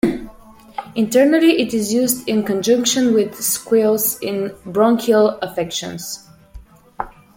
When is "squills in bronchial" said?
3.39-5.37